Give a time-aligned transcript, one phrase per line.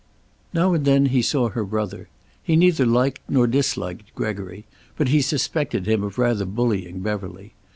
[0.51, 2.09] Now and then he saw her brother.
[2.41, 4.65] He neither liked nor disliked Gregory,
[4.97, 7.53] but he suspected him of rather bullying Beverly.